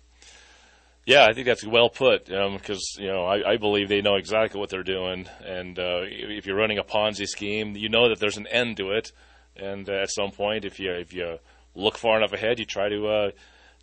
[1.06, 4.16] Yeah, I think that's well put because um, you know I, I, believe they know
[4.16, 8.20] exactly what they're doing, and uh, if you're running a Ponzi scheme, you know that
[8.20, 9.12] there's an end to it,
[9.56, 11.38] and uh, at some point, if you if you
[11.76, 13.32] look far enough ahead, you try to uh,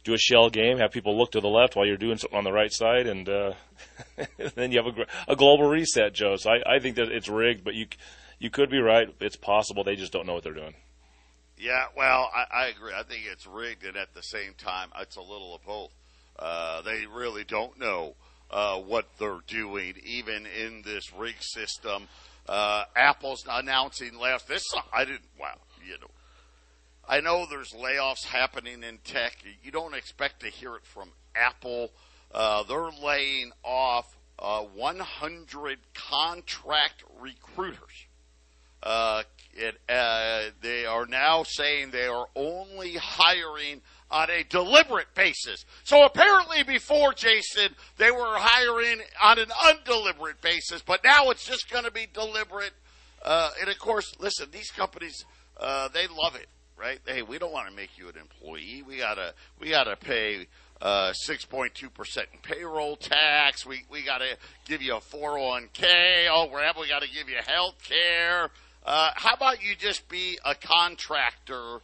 [0.04, 2.44] do a shell game, have people look to the left while you're doing something on
[2.44, 3.52] the right side, and uh,
[4.54, 6.36] then you have a, a, global reset, Joe.
[6.36, 7.86] So I, I think that it's rigged, but you
[8.38, 9.08] you could be right.
[9.20, 10.74] It's possible they just don't know what they're doing.
[11.56, 12.92] Yeah, well, I, I agree.
[12.92, 15.90] I think it's rigged, and at the same time, it's a little of both.
[16.36, 18.14] Uh, they really don't know
[18.50, 22.08] uh, what they're doing, even in this rig system.
[22.48, 24.64] Uh, Apple's announcing last this.
[24.92, 25.22] I didn't.
[25.38, 26.10] Wow, you know,
[27.08, 29.36] I know there's layoffs happening in tech.
[29.62, 31.90] You don't expect to hear it from Apple.
[32.32, 38.06] Uh, they're laying off uh, 100 contract recruiters.
[38.82, 39.22] Uh,
[39.54, 45.64] it, uh, they are now saying they are only hiring on a deliberate basis.
[45.84, 51.70] So apparently before, Jason, they were hiring on an undeliberate basis, but now it's just
[51.70, 52.72] going to be deliberate.
[53.24, 55.24] Uh, and of course, listen, these companies,
[55.58, 56.48] uh, they love it
[56.82, 56.98] right?
[57.06, 58.82] Hey, we don't want to make you an employee.
[58.86, 60.48] We gotta we gotta pay
[60.80, 63.64] uh, six point two percent in payroll tax.
[63.64, 64.36] We we gotta
[64.66, 66.26] give you a four hundred one k.
[66.28, 68.50] Oh, we're we got to give you health care.
[68.84, 71.78] Uh, how about you just be a contractor?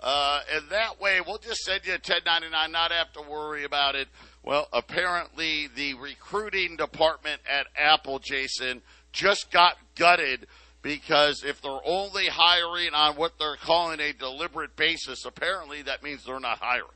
[0.00, 3.94] Uh, and that way, we'll just send you a 1099, not have to worry about
[3.94, 4.06] it.
[4.44, 8.82] Well, apparently, the recruiting department at Apple, Jason,
[9.12, 10.46] just got gutted
[10.84, 16.24] because if they're only hiring on what they're calling a deliberate basis, apparently that means
[16.24, 16.86] they're not hiring.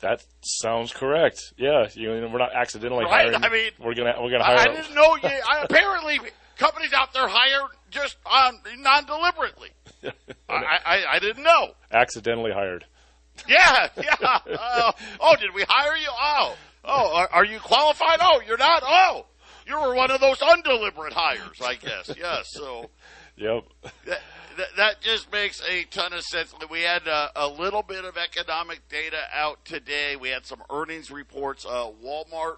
[0.00, 1.54] That sounds correct.
[1.58, 3.34] Yeah, you know, we're not accidentally right?
[3.34, 3.44] hiring.
[3.44, 4.58] I mean, we're gonna we're gonna hire.
[4.58, 5.16] I, I didn't know.
[5.16, 6.20] You, I, apparently,
[6.56, 9.70] companies out there hire just um, non deliberately.
[10.48, 11.72] I, I, I didn't know.
[11.90, 12.84] Accidentally hired.
[13.48, 14.38] Yeah, yeah.
[14.46, 16.10] Uh, oh, did we hire you?
[16.10, 18.18] Oh, oh, are, are you qualified?
[18.20, 18.84] Oh, you're not.
[18.86, 19.26] Oh,
[19.68, 22.10] you were one of those undeliberate hires, I guess.
[22.18, 22.50] Yes.
[22.50, 22.90] So.
[23.36, 23.64] Yep.
[24.06, 24.20] That,
[24.56, 26.52] that, that just makes a ton of sense.
[26.68, 30.16] We had a, a, little bit of economic data out today.
[30.16, 31.64] We had some earnings reports.
[31.64, 32.56] Uh, Walmart,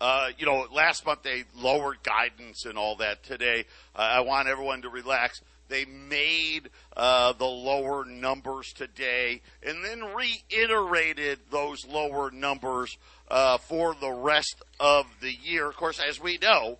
[0.00, 3.22] uh, you know, last month they lowered guidance and all that.
[3.22, 3.64] Today,
[3.96, 5.40] uh, I want everyone to relax.
[5.70, 12.98] They made uh, the lower numbers today and then reiterated those lower numbers
[13.30, 15.68] uh, for the rest of the year.
[15.68, 16.78] Of course, as we know,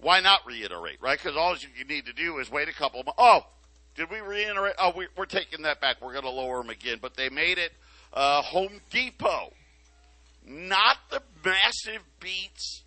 [0.00, 1.18] why not reiterate, right?
[1.18, 3.00] Because all you need to do is wait a couple.
[3.00, 3.46] Of, oh,
[3.94, 4.74] did we reiterate?
[4.78, 5.96] Oh, we, are taking that back.
[6.00, 6.98] We're going to lower them again.
[7.00, 7.72] But they made it
[8.12, 9.52] uh, Home Depot,
[10.46, 12.82] not the massive beats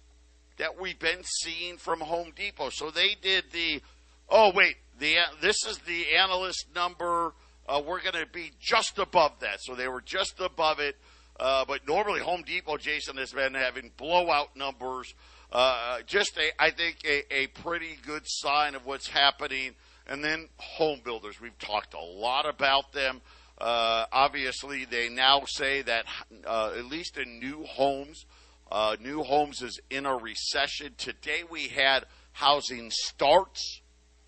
[0.57, 2.69] that we've been seeing from Home Depot.
[2.69, 3.81] So they did the.
[4.29, 7.33] Oh wait, the this is the analyst number.
[7.67, 9.61] Uh, we're going to be just above that.
[9.61, 10.97] So they were just above it.
[11.39, 15.13] Uh, but normally Home Depot, Jason, has been having blowout numbers.
[15.51, 19.71] Uh, just a, I think a, a pretty good sign of what's happening.
[20.07, 23.21] And then home builders, we've talked a lot about them.
[23.57, 26.05] Uh, obviously, they now say that
[26.45, 28.25] uh, at least in new homes,
[28.71, 30.93] uh, new homes is in a recession.
[30.97, 33.81] Today we had housing starts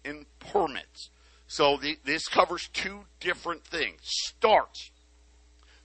[0.04, 1.10] and permits.
[1.48, 4.00] So the, this covers two different things.
[4.04, 4.92] Starts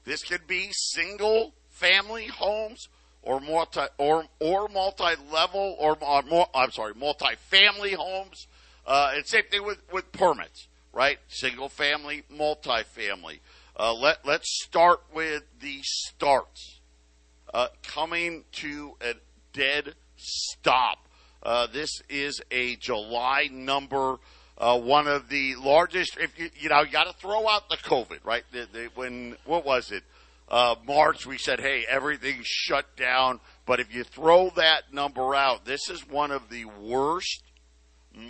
[0.05, 2.89] this could be single family homes
[3.23, 8.47] or multi or or multi level or, or more, I'm sorry, multi family homes.
[8.87, 11.19] Uh, and same thing with, with permits, right?
[11.29, 13.41] Single family, multi-family.
[13.79, 16.81] Uh, let let's start with the starts.
[17.53, 19.15] Uh, coming to a
[19.53, 21.09] dead stop.
[21.43, 24.19] Uh, this is a July number
[24.61, 26.19] uh, one of the largest.
[26.19, 28.45] If you you know, you got to throw out the COVID, right?
[28.53, 30.05] The, the, when what was it?
[30.49, 33.41] Uh, March, we said, hey, everything's shut down.
[33.67, 37.45] But if you throw that number out, this is one of the worst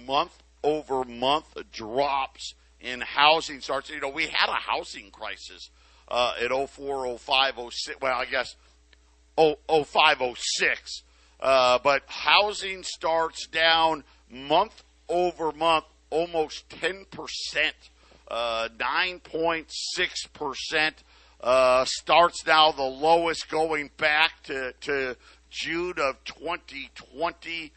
[0.06, 3.88] month over month drops in housing starts.
[3.88, 5.71] You know, we had a housing crisis
[6.09, 8.00] uh, at 04, 05, 06.
[8.00, 8.55] Well, I guess
[9.37, 11.03] 0506.
[11.41, 17.73] Uh, but housing starts down month over month almost 10%,
[18.29, 20.93] uh, 9.6%.
[21.43, 25.17] Uh, starts now the lowest going back to, to
[25.49, 27.73] June of 2020.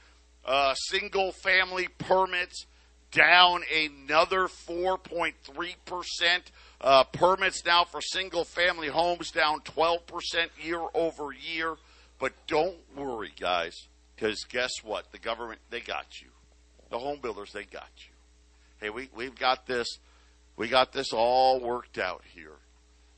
[0.46, 2.66] Uh, single family permits
[3.12, 5.34] down another 4.3%.
[6.82, 11.78] Uh, permits now for single family homes down 12% year over year.
[12.20, 15.12] But don't worry, guys, because guess what?
[15.12, 16.28] The government, they got you.
[16.90, 18.13] The home builders, they got you.
[18.84, 20.00] Hey, we, we've got this.
[20.58, 22.58] We got this all worked out here.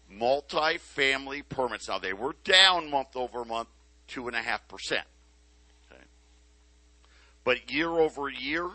[0.07, 1.89] Multi-family permits.
[1.89, 3.69] Now, they were down month over month,
[4.09, 5.01] 2.5%.
[7.43, 8.69] But year over year,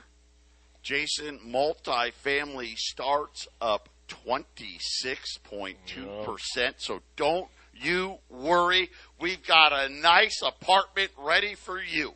[0.83, 6.75] Jason, multi-family starts up 26.2%.
[6.79, 8.91] So don't you worry.
[9.21, 12.15] We've got a nice apartment ready for you.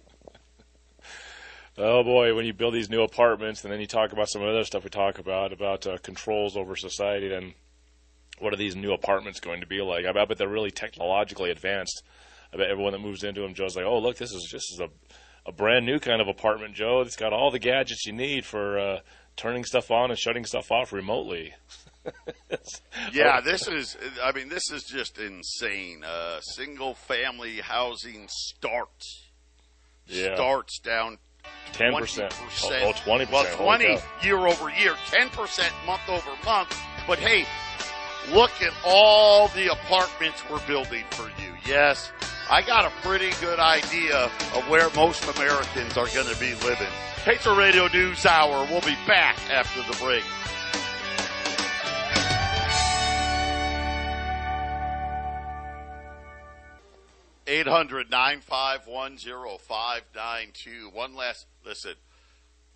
[1.76, 4.64] Oh boy, when you build these new apartments and then you talk about some other
[4.64, 7.54] stuff we talk about, about uh, controls over society, then
[8.38, 10.06] what are these new apartments going to be like?
[10.06, 12.02] I bet they're really technologically advanced.
[12.52, 14.88] I bet everyone that moves into them, Joe's like, oh, look, this is just a,
[15.46, 17.00] a brand new kind of apartment, Joe.
[17.00, 19.00] It's got all the gadgets you need for uh,
[19.34, 21.54] turning stuff on and shutting stuff off remotely.
[23.12, 23.96] yeah, this is.
[24.22, 26.04] I mean, this is just insane.
[26.04, 29.24] Uh, single family housing starts
[30.06, 30.34] yeah.
[30.34, 31.18] starts down
[31.72, 32.34] ten percent.
[32.64, 36.76] Oh, 20 Well, twenty year over year, ten percent month over month.
[37.06, 37.46] But hey,
[38.32, 41.52] look at all the apartments we're building for you.
[41.66, 42.12] Yes,
[42.50, 46.88] I got a pretty good idea of where most Americans are going to be living.
[47.24, 48.66] Patriot Radio News Hour.
[48.70, 50.22] We'll be back after the break.
[57.46, 60.90] 800 951 0592.
[60.92, 61.94] One last, listen,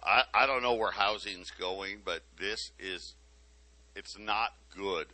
[0.03, 3.15] I, I don't know where housing's going, but this is,
[3.97, 5.07] it's not good.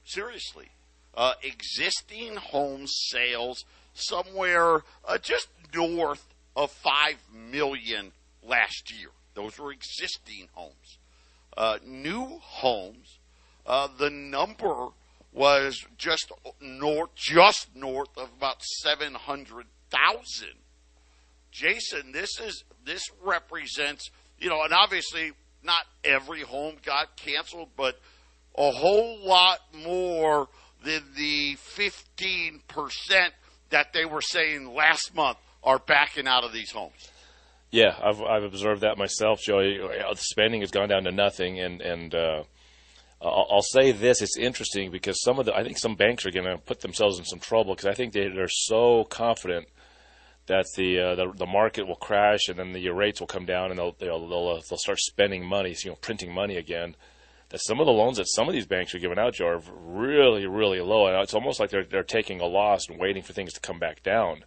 [0.04, 0.70] Seriously
[1.14, 3.64] uh, existing home sales
[3.94, 7.16] somewhere uh, just north of 5
[7.50, 8.12] million
[8.42, 9.10] last year.
[9.34, 10.98] Those were existing homes.
[11.56, 13.18] Uh, new homes,
[13.66, 14.88] uh, the number
[15.32, 20.48] was just north, just north of about 700,000.
[21.50, 25.32] Jason, this is this represents, you know, and obviously
[25.62, 27.98] not every home got canceled, but
[28.56, 30.48] a whole lot more
[30.84, 32.60] than the 15%
[33.70, 37.10] that they were saying last month are backing out of these homes.
[37.70, 39.78] Yeah, I've I've observed that myself, Joey.
[39.78, 42.42] The spending has gone down to nothing, and and uh,
[43.22, 46.46] I'll, say this: it's interesting because some of the I think some banks are going
[46.46, 49.68] to put themselves in some trouble because I think they, they're so confident
[50.46, 53.70] that the, uh, the, the market will crash and then the rates will come down
[53.70, 56.96] and they'll they'll they'll, uh, they'll start spending money, you know, printing money again
[57.50, 59.62] that some of the loans that some of these banks are giving out, Joe, are
[59.82, 61.06] really, really low.
[61.06, 63.78] And it's almost like they're they're taking a loss and waiting for things to come
[63.78, 64.44] back down.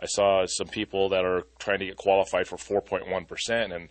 [0.00, 3.88] I saw some people that are trying to get qualified for 4.1 percent, and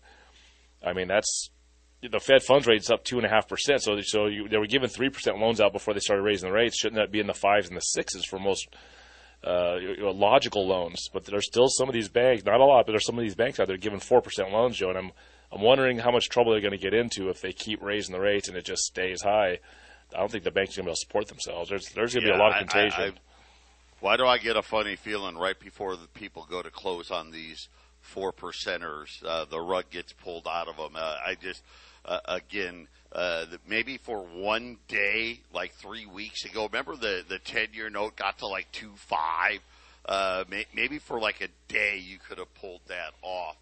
[0.83, 1.49] I mean that's
[2.01, 3.81] the Fed funds rate is up two and a half percent.
[3.81, 6.55] So so you, they were giving three percent loans out before they started raising the
[6.55, 6.79] rates.
[6.79, 8.67] Shouldn't that be in the fives and the sixes for most?
[9.43, 13.05] Uh, logical loans, but there's still some of these banks, not a lot, but there's
[13.05, 14.89] some of these banks out there giving four percent loans, Joe.
[14.89, 15.11] And I'm
[15.51, 18.19] I'm wondering how much trouble they're going to get into if they keep raising the
[18.19, 19.59] rates and it just stays high.
[20.13, 21.69] I don't think the banks are going to be able to support themselves.
[21.69, 23.01] There's there's going to yeah, be a lot of contagion.
[23.01, 23.13] I, I,
[23.99, 27.31] why do I get a funny feeling right before the people go to close on
[27.31, 27.69] these
[28.01, 29.23] four percenters?
[29.25, 30.95] Uh, the rug gets pulled out of them.
[30.95, 31.63] Uh, I just
[32.05, 36.65] uh, again uh, maybe for one day, like three weeks ago.
[36.65, 39.59] Remember the the ten year note got to like two five.
[40.05, 43.55] Uh, may, maybe for like a day you could have pulled that off.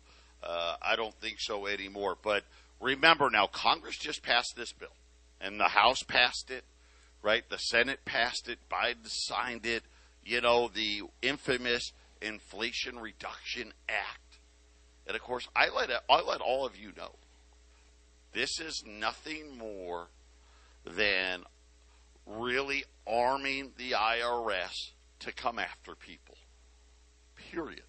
[0.46, 2.18] Uh, I don't think so anymore.
[2.22, 2.44] But
[2.82, 4.96] remember now, Congress just passed this bill,
[5.40, 6.64] and the House passed it.
[7.22, 7.48] right?
[7.50, 9.84] The Senate passed it, Biden signed it,
[10.26, 14.40] you know, the infamous Inflation Reduction Act.
[15.06, 17.16] And of course, I let I let all of you know
[18.34, 20.08] this is nothing more
[20.86, 21.44] than
[22.26, 26.36] really arming the IRS to come after people.
[27.52, 27.84] Period.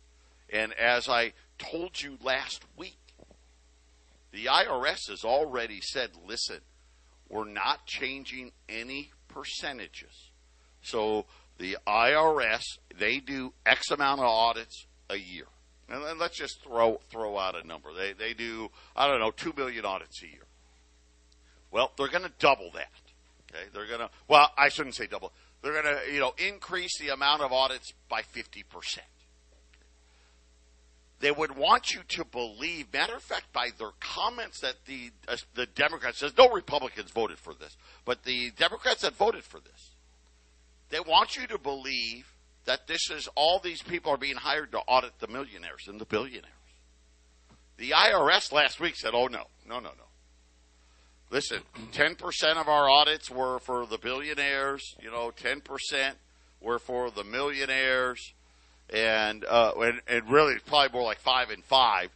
[0.52, 2.98] And as I told you last week,
[4.32, 6.60] the IRS has already said, listen,
[7.28, 10.30] we're not changing any percentages.
[10.82, 11.26] So
[11.58, 12.62] the IRS,
[12.98, 15.46] they do X amount of audits a year.
[15.88, 17.90] And let's just throw throw out a number.
[17.92, 20.46] They they do I don't know two million audits a year.
[21.70, 22.90] Well, they're going to double that.
[23.52, 25.32] Okay, they're to well I shouldn't say double.
[25.62, 29.06] They're going to you know increase the amount of audits by fifty percent.
[31.24, 32.92] They would want you to believe.
[32.92, 37.38] Matter of fact, by their comments that the uh, the Democrats says no Republicans voted
[37.38, 39.92] for this, but the Democrats that voted for this,
[40.90, 42.30] they want you to believe
[42.66, 46.04] that this is all these people are being hired to audit the millionaires and the
[46.04, 46.52] billionaires.
[47.78, 50.08] The IRS last week said, "Oh no, no, no, no.
[51.30, 54.94] Listen, ten percent of our audits were for the billionaires.
[55.02, 56.18] You know, ten percent
[56.60, 58.34] were for the millionaires,
[58.90, 62.10] and uh, and, and really, it's probably more like five and five,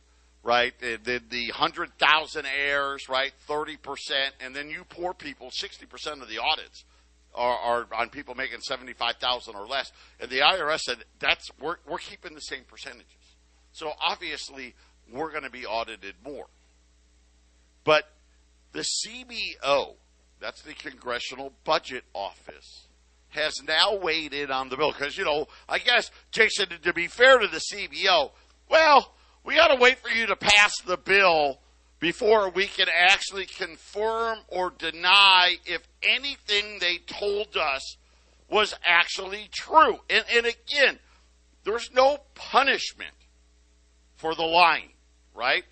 [0.49, 5.85] Right, then the hundred thousand heirs, right, thirty percent, and then you poor people, sixty
[5.85, 6.85] percent of the audits
[7.35, 11.51] are, are on people making seventy five thousand or less, and the IRS said that's
[11.61, 13.37] we're we're keeping the same percentages.
[13.73, 14.75] So obviously
[15.13, 16.47] we're going to be audited more.
[17.85, 18.05] But
[18.73, 19.97] the CBO,
[20.41, 22.87] that's the Congressional Budget Office,
[23.31, 27.07] has now weighed in on the bill because you know I guess Jason to be
[27.07, 28.31] fair to the CBO,
[28.69, 31.59] well we got to wait for you to pass the bill
[32.01, 37.97] before we can actually confirm or deny if anything they told us
[38.51, 39.99] was actually true.
[40.09, 40.99] And, and again,
[41.65, 43.15] there's no punishment
[44.17, 44.91] for the lying,
[45.35, 45.65] right?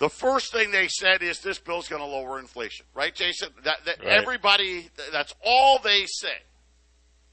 [0.00, 3.50] The first thing they said is this bill's going to lower inflation, right, Jason?
[3.64, 4.08] That, that right.
[4.08, 6.28] everybody, that's all they say.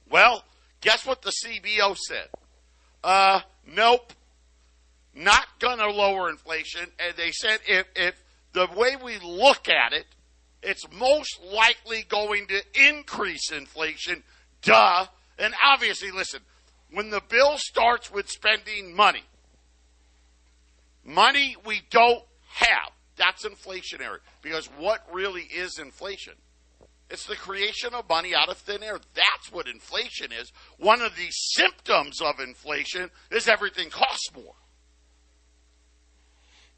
[0.10, 0.44] Well,
[0.82, 2.28] guess what the CBO said?
[3.04, 4.14] Uh, nope
[5.18, 6.82] not going to lower inflation.
[7.00, 8.16] And they said if, if
[8.54, 10.06] the way we look at it,
[10.62, 14.24] it's most likely going to increase inflation.
[14.62, 15.06] Duh.
[15.40, 16.42] And obviously, listen,
[16.92, 19.24] when the bill starts with spending money,
[21.04, 22.24] money we don't
[22.58, 24.20] have, that's inflationary.
[24.42, 26.34] Because what really is inflation?
[27.10, 29.00] It's the creation of money out of thin air.
[29.14, 30.52] That's what inflation is.
[30.78, 34.56] One of the symptoms of inflation is everything costs more.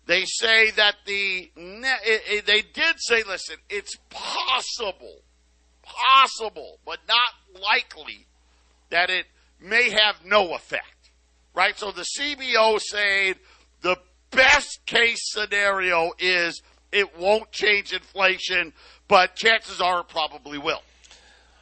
[0.06, 5.22] They say that the eh, eh, they did say, listen, it's possible,
[5.84, 8.26] possible, but not likely
[8.90, 9.26] that it
[9.60, 11.12] may have no effect.
[11.54, 11.78] Right?
[11.78, 13.36] So the CBO the
[14.32, 18.74] best case scenario is it won't change inflation,
[19.08, 20.82] but chances are it probably will.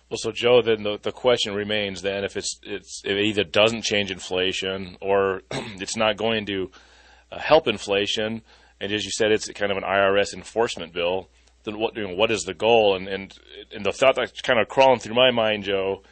[0.10, 3.84] Well, so Joe, then the, the question remains then if it's it's it either doesn't
[3.84, 6.72] change inflation or it's not going to
[7.32, 8.42] uh, help inflation,
[8.80, 11.30] and as you said, it's kind of an IRS enforcement bill.
[11.64, 12.96] Then what you know, what is the goal?
[12.96, 13.34] And and
[13.74, 16.04] and the thought that's kind of crawling through my mind, Joe,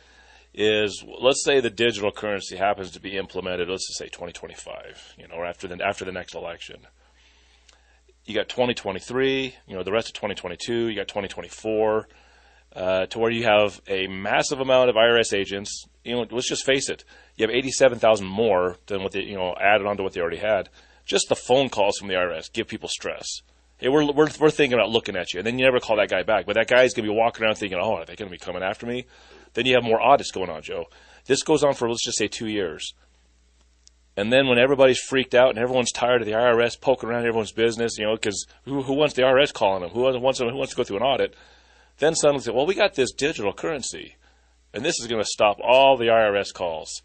[0.58, 3.70] is let's say the digital currency happens to be implemented.
[3.70, 6.78] Let's just say 2025, you know, or after the after the next election.
[8.26, 10.88] You got 2023, you know, the rest of 2022.
[10.88, 12.08] You got 2024.
[12.76, 15.88] Uh, to where you have a massive amount of IRS agents.
[16.04, 17.06] You know, let's just face it,
[17.38, 20.40] you have 87,000 more than what they, you know, added on to what they already
[20.40, 20.68] had
[21.06, 23.42] just the phone calls from the IRS give people stress.
[23.78, 25.40] Hey, we're, we're, we're thinking about looking at you.
[25.40, 26.46] And then you never call that guy back.
[26.46, 28.38] But that guy's going to be walking around thinking, oh, are they going to be
[28.38, 29.06] coming after me?
[29.56, 30.86] Then you have more audits going on, Joe.
[31.26, 32.94] This goes on for, let's just say, two years.
[34.16, 37.52] And then when everybody's freaked out and everyone's tired of the IRS poking around everyone's
[37.52, 39.90] business, you know, because who, who wants the IRS calling them?
[39.90, 41.36] Who wants, who wants to go through an audit?
[41.98, 44.16] Then suddenly say, well, we got this digital currency.
[44.74, 47.02] And this is going to stop all the IRS calls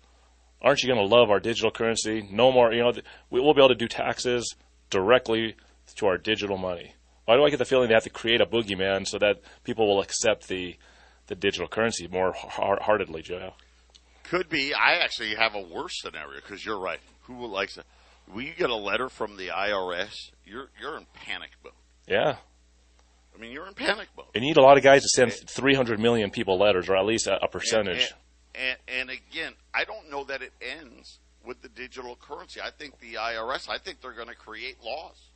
[0.63, 2.27] aren't you going to love our digital currency?
[2.31, 2.93] No more, you know,
[3.31, 4.55] we'll be able to do taxes
[4.91, 5.57] directly
[5.97, 6.95] to our digital money.
[7.25, 9.87] Why do I get the feeling they have to create a boogeyman so that people
[9.87, 10.77] will accept the
[11.31, 13.55] the digital currency more heartedly, Joe?
[14.25, 14.75] Could be.
[14.75, 16.99] I actually have a worse scenario because you're right.
[17.23, 17.87] Who likes it?
[18.31, 21.73] When you get a letter from the IRS, you're you're in panic mode.
[22.07, 22.37] Yeah.
[23.35, 24.27] I mean, you're in panic mode.
[24.35, 27.29] You need a lot of guys to send 300 million people letters, or at least
[27.29, 28.13] a, a percentage.
[28.55, 32.61] And, and, and again, I don't know that it ends with the digital currency.
[32.61, 35.30] I think the IRS, I think they're going to create laws.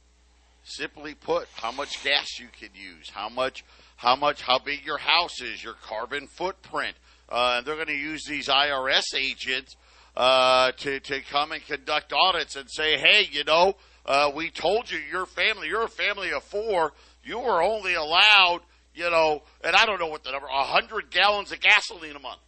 [0.65, 3.65] Simply put, how much gas you can use, how much,
[3.97, 6.97] how much, how big your house is, your carbon footprint.
[7.29, 9.77] Uh, and they're going to use these IRS agents
[10.17, 14.91] uh, to to come and conduct audits and say, hey, you know, uh, we told
[14.91, 16.93] you your family, you're a family of four,
[17.23, 18.61] you were only allowed,
[18.95, 22.41] you know, and I don't know what the number, hundred gallons of gasoline a month.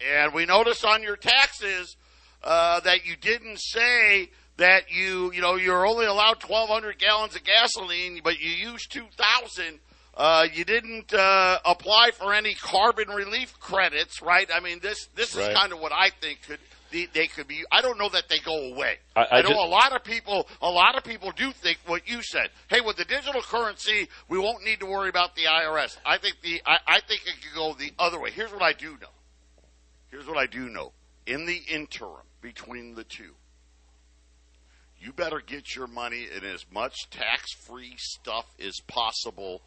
[0.00, 1.96] And we notice on your taxes
[2.42, 7.42] uh, that you didn't say that you, you know, you're only allowed 1,200 gallons of
[7.44, 9.80] gasoline, but you use 2,000.
[10.16, 14.48] Uh, you didn't uh, apply for any carbon relief credits, right?
[14.54, 15.50] I mean, this this Right.
[15.50, 16.60] is kind of what I think could
[16.92, 17.64] they, they could be.
[17.72, 18.98] I don't know that they go away.
[19.16, 20.46] I- I know ju- a lot of people.
[20.62, 22.50] A lot of people do think what you said.
[22.68, 25.96] Hey, with the digital currency, we won't need to worry about the IRS.
[26.06, 28.30] I think the I, I think it could go the other way.
[28.30, 29.08] Here's what I do know.
[30.12, 30.92] Here's what I do know.
[31.26, 33.34] In the interim between the two,
[35.04, 39.60] you better get your money in as much tax-free stuff as possible.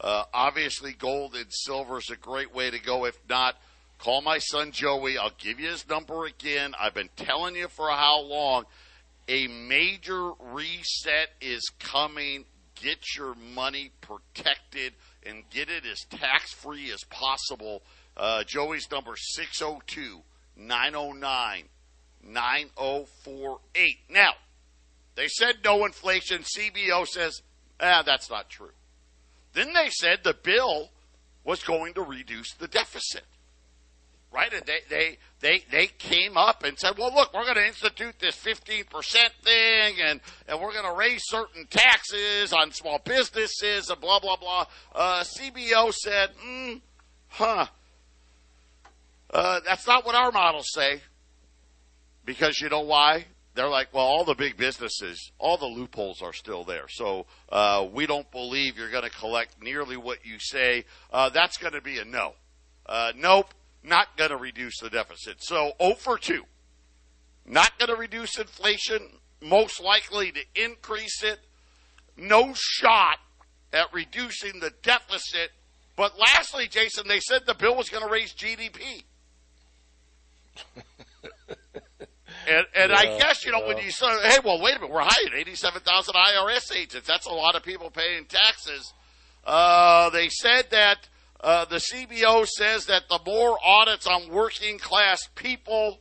[0.00, 3.04] Uh, obviously, gold and silver is a great way to go.
[3.04, 3.56] If not,
[3.98, 5.18] call my son Joey.
[5.18, 6.74] I'll give you his number again.
[6.80, 8.64] I've been telling you for how long.
[9.28, 12.46] A major reset is coming.
[12.80, 14.94] Get your money protected
[15.26, 17.82] and get it as tax free as possible.
[18.16, 20.22] Uh, Joey's number 602
[20.56, 21.64] 909
[22.22, 23.96] 9048.
[24.10, 24.30] Now,
[25.18, 26.42] they said no inflation.
[26.42, 27.42] CBO says,
[27.80, 28.70] ah, that's not true.
[29.52, 30.90] Then they said the bill
[31.42, 33.24] was going to reduce the deficit.
[34.30, 34.52] Right?
[34.52, 38.14] And they, they, they, they came up and said, well, look, we're going to institute
[38.20, 38.84] this 15%
[39.42, 44.36] thing and, and we're going to raise certain taxes on small businesses and blah, blah,
[44.36, 44.66] blah.
[44.94, 46.80] Uh, CBO said, mm,
[47.26, 47.66] huh.
[49.30, 51.00] Uh, that's not what our models say.
[52.24, 53.24] Because you know why?
[53.58, 56.86] They're like, well, all the big businesses, all the loopholes are still there.
[56.86, 60.84] So uh, we don't believe you're going to collect nearly what you say.
[61.12, 62.34] Uh, that's going to be a no.
[62.86, 65.42] Uh, nope, not going to reduce the deficit.
[65.42, 66.44] So 0 for 2.
[67.46, 69.00] Not going to reduce inflation,
[69.42, 71.40] most likely to increase it.
[72.16, 73.18] No shot
[73.72, 75.50] at reducing the deficit.
[75.96, 79.02] But lastly, Jason, they said the bill was going to raise GDP.
[82.48, 83.84] And, and I guess, you know, when yeah.
[83.84, 87.06] you say, hey, well, wait a minute, we're hiring 87,000 IRS agents.
[87.06, 88.92] That's a lot of people paying taxes.
[89.44, 91.08] Uh, they said that
[91.40, 95.98] uh, the CBO says that the more audits on working class people,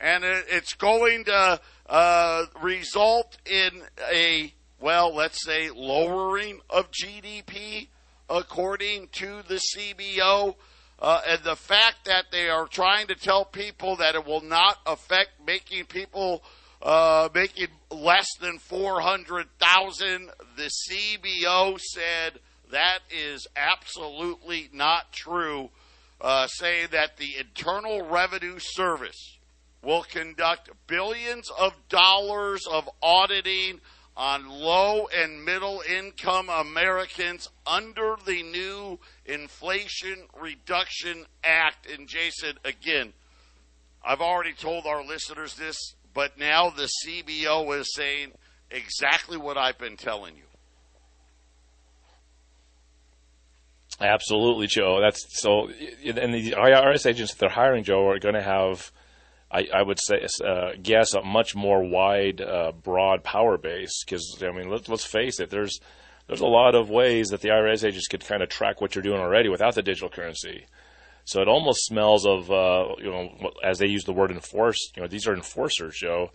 [0.00, 7.88] and it, it's going to uh, result in a, well, let's say, lowering of GDP,
[8.28, 10.56] according to the CBO.
[11.00, 14.78] Uh, and the fact that they are trying to tell people that it will not
[14.84, 16.42] affect making people
[16.82, 22.38] uh, making less than four hundred thousand, the CBO said
[22.70, 25.70] that is absolutely not true.
[26.20, 29.38] Uh, saying that the Internal Revenue Service
[29.82, 33.80] will conduct billions of dollars of auditing
[34.18, 41.86] on low and middle income Americans under the new Inflation Reduction Act.
[41.88, 43.12] And Jason, again,
[44.04, 48.32] I've already told our listeners this, but now the CBO is saying
[48.72, 50.42] exactly what I've been telling you.
[54.00, 55.00] Absolutely, Joe.
[55.00, 55.68] That's so.
[56.04, 58.92] And the IRS agents that they're hiring, Joe, are going to have,
[59.50, 64.04] I, I would say, uh, guess a much more wide, uh, broad power base.
[64.04, 65.50] Because I mean, let, let's face it.
[65.50, 65.80] There's
[66.26, 69.02] there's a lot of ways that the IRS agents could kind of track what you're
[69.02, 70.66] doing already without the digital currency.
[71.24, 74.92] So it almost smells of, uh, you know, as they use the word enforce.
[74.94, 76.30] You know, these are enforcers, Joe.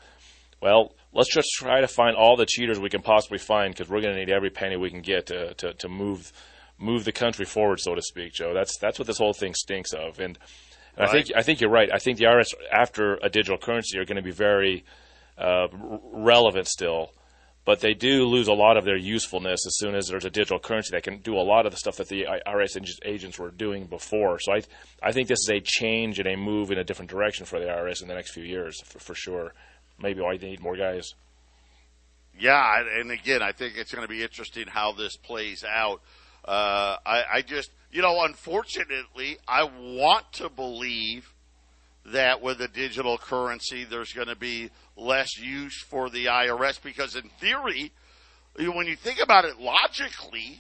[0.61, 4.01] Well, let's just try to find all the cheaters we can possibly find because we're
[4.01, 6.31] going to need every penny we can get to, to, to move
[6.79, 8.53] move the country forward, so to speak, Joe.
[8.53, 10.19] That's that's what this whole thing stinks of.
[10.19, 10.37] And,
[10.97, 11.89] and I think I think you're right.
[11.91, 14.83] I think the IRS after a digital currency are going to be very
[15.37, 17.11] uh, r- relevant still,
[17.65, 20.59] but they do lose a lot of their usefulness as soon as there's a digital
[20.59, 23.85] currency that can do a lot of the stuff that the IRS agents were doing
[23.85, 24.37] before.
[24.39, 24.61] So I
[25.01, 27.65] I think this is a change and a move in a different direction for the
[27.65, 29.53] IRS in the next few years for, for sure.
[29.99, 31.13] Maybe why they need more guys.
[32.37, 36.01] Yeah, and- and again, I think it's going to be interesting how this plays out.
[36.43, 41.31] Uh, I, I just, you know, unfortunately, I want to believe
[42.05, 47.15] that with a digital currency, there's going to be less use for the IRS because,
[47.15, 47.91] in theory,
[48.57, 50.59] when you think about it logically,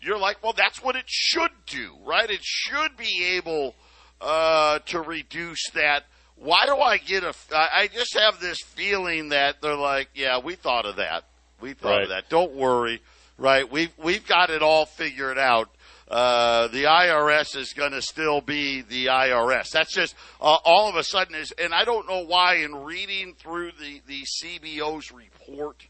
[0.00, 2.28] you're like, well, that's what it should do, right?
[2.28, 3.74] It should be able
[4.20, 6.04] uh, to reduce that.
[6.36, 7.34] Why do I get a?
[7.52, 11.24] I just have this feeling that they're like, yeah, we thought of that.
[11.60, 12.02] We thought Right.
[12.02, 12.28] of that.
[12.28, 13.00] Don't worry.
[13.38, 13.70] Right?
[13.70, 15.68] We've we've got it all figured out.
[16.12, 19.70] Uh, the IRS is going to still be the IRS.
[19.70, 22.56] That's just uh, all of a sudden is, and I don't know why.
[22.56, 25.86] In reading through the the CBO's report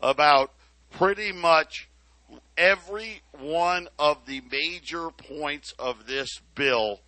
[0.00, 0.50] about
[0.90, 1.88] pretty much
[2.58, 6.98] every one of the major points of this bill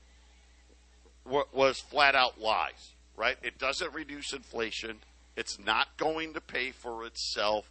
[1.26, 3.36] wa- was flat out lies, right?
[3.42, 4.98] It doesn't reduce inflation.
[5.36, 7.68] It's not going to pay for itself.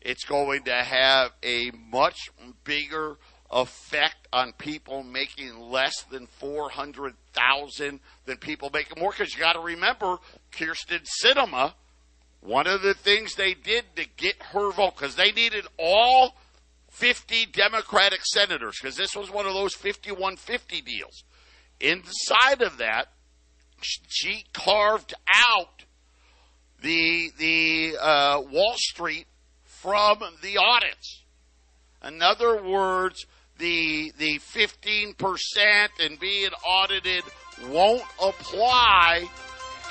[0.00, 2.30] It's going to have a much
[2.64, 3.18] bigger
[3.52, 9.60] effect on people making less than 400,000 than people making more cuz you got to
[9.60, 10.18] remember
[10.52, 11.74] Kyrsten Sinema
[12.40, 16.34] one of the things they did to get her vote cuz they needed all
[16.92, 21.24] 50 Democratic senators because this was one of those 5150 deals.
[21.80, 23.08] Inside of that,
[23.80, 25.84] she carved out
[26.80, 29.26] the the uh, Wall Street
[29.64, 31.22] from the audits.
[32.04, 33.26] In other words,
[33.62, 37.22] the the 15% and being audited
[37.68, 39.24] won't apply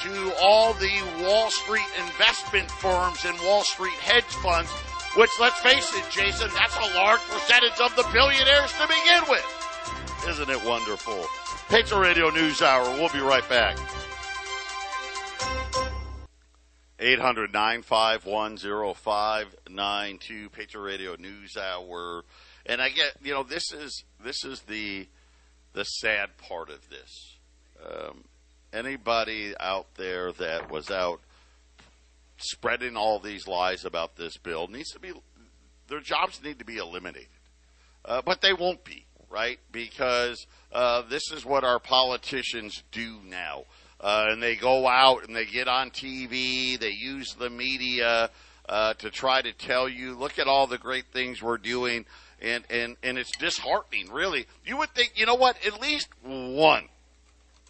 [0.02, 4.70] to all the Wall Street investment firms and Wall Street hedge funds,
[5.16, 10.26] which let's face it, Jason, that's a large percentage of the billionaires to begin with.
[10.28, 11.26] Isn't it wonderful?
[11.70, 12.84] Patriot Radio News Hour.
[13.00, 13.78] We'll be right back.
[17.00, 22.26] 800 951 0592 Patriot Radio News Hour.
[22.66, 25.08] And I get, you know, this is this is the
[25.74, 27.38] the sad part of this.
[27.84, 28.26] Um,
[28.74, 31.22] anybody out there that was out
[32.38, 35.12] spreading all these lies about this bill needs to be
[35.88, 37.28] their jobs need to be eliminated.
[38.04, 39.60] Uh, but they won't be, right?
[39.72, 43.66] Because uh, this is what our politicians do now.
[44.00, 48.30] Uh, and they go out and they get on TV, they use the media
[48.68, 52.06] uh, to try to tell you, look at all the great things we're doing.
[52.42, 54.48] And, and, and it's disheartening, really.
[54.66, 56.86] You would think, you know what, at least one,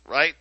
[0.08, 0.36] right?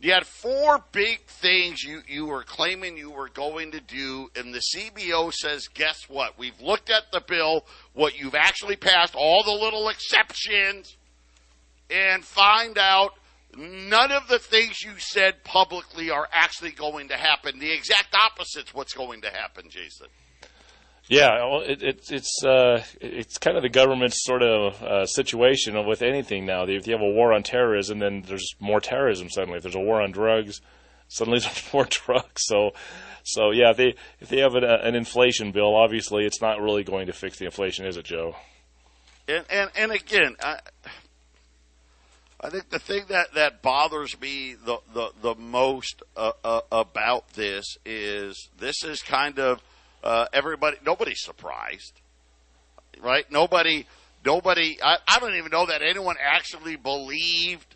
[0.00, 4.52] You had four big things you, you were claiming you were going to do, and
[4.52, 6.38] the CBO says, guess what?
[6.38, 10.96] We've looked at the bill, what you've actually passed, all the little exceptions,
[11.90, 13.12] and find out
[13.56, 17.58] none of the things you said publicly are actually going to happen.
[17.58, 20.08] The exact opposite's what's going to happen, Jason.
[21.08, 25.86] Yeah, well, it, it, it's uh, it's kind of the government's sort of uh, situation
[25.86, 26.64] with anything now.
[26.64, 29.58] If you have a war on terrorism, then there's more terrorism suddenly.
[29.58, 30.62] If there's a war on drugs,
[31.08, 32.44] suddenly there's more drugs.
[32.46, 32.70] So,
[33.22, 36.84] so yeah, if they if they have an, an inflation bill, obviously it's not really
[36.84, 38.36] going to fix the inflation, is it, Joe?
[39.28, 40.60] And and and again, I,
[42.40, 47.34] I think the thing that that bothers me the the the most uh, uh, about
[47.34, 49.60] this is this is kind of
[50.04, 50.76] uh, everybody.
[50.84, 52.00] Nobody's surprised,
[53.02, 53.28] right?
[53.32, 53.86] Nobody.
[54.24, 54.78] Nobody.
[54.82, 57.74] I, I don't even know that anyone actually believed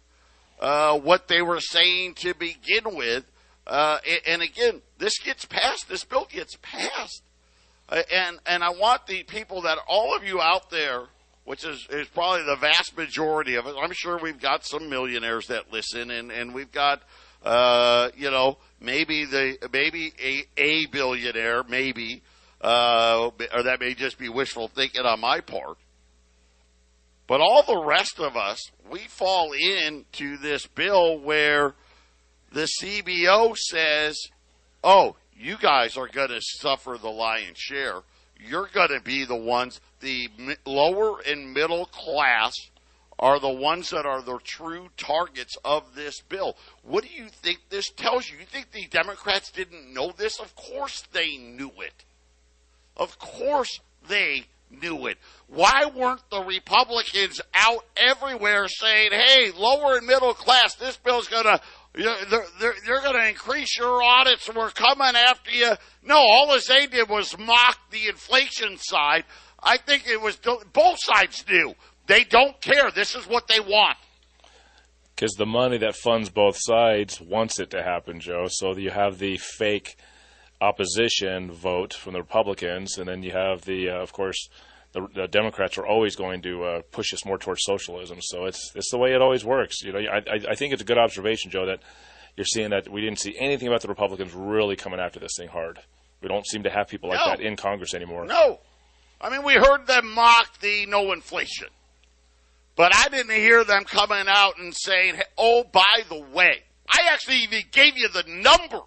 [0.60, 3.24] uh, what they were saying to begin with.
[3.66, 5.88] Uh, and, and again, this gets passed.
[5.88, 7.22] This bill gets passed.
[7.88, 11.04] Uh, and and I want the people that all of you out there,
[11.44, 13.74] which is, is probably the vast majority of it.
[13.80, 17.02] I'm sure we've got some millionaires that listen, and and we've got
[17.44, 22.22] uh, you know maybe the maybe a a billionaire, maybe,
[22.60, 25.76] uh, or that may just be wishful thinking on my part.
[27.26, 28.58] But all the rest of us,
[28.90, 31.74] we fall into this bill where
[32.52, 34.18] the CBO says,
[34.82, 38.02] "Oh, you guys are going to suffer the lion's share.
[38.40, 40.28] You're going to be the ones, the
[40.64, 42.54] lower and middle class
[43.18, 46.56] are the ones that are the true targets of this bill.
[46.82, 48.38] What do you think this tells you?
[48.38, 50.38] You think the Democrats didn't know this?
[50.38, 52.04] Of course they knew it.
[52.96, 55.18] Of course they knew it.
[55.48, 61.44] Why weren't the Republicans out everywhere saying, "Hey, lower and middle class, this bill's going
[61.44, 61.60] to
[61.94, 65.72] they're, they're, they're going to increase your audits we're coming after you.
[66.04, 69.24] No, all they did was mock the inflation side.
[69.60, 70.38] I think it was
[70.72, 71.74] both sides knew.
[72.08, 72.90] They don't care.
[72.90, 73.96] This is what they want.
[75.14, 78.46] Because the money that funds both sides wants it to happen, Joe.
[78.48, 79.96] So you have the fake
[80.60, 84.48] opposition vote from the Republicans, and then you have the, uh, of course,
[84.92, 88.18] the, the Democrats are always going to uh, push us more towards socialism.
[88.22, 89.82] So it's it's the way it always works.
[89.82, 91.80] You know, I, I I think it's a good observation, Joe, that
[92.36, 95.48] you're seeing that we didn't see anything about the Republicans really coming after this thing
[95.48, 95.80] hard.
[96.22, 97.30] We don't seem to have people like No.
[97.30, 98.24] that in Congress anymore.
[98.24, 98.60] No.
[99.20, 101.68] I mean, we heard them mock the no inflation.
[102.78, 107.08] But I didn't hear them coming out and saying, "Hey, oh, by the way, I
[107.10, 108.82] actually even gave you the numbers.